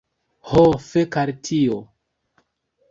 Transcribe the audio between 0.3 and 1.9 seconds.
Ho fek al tio!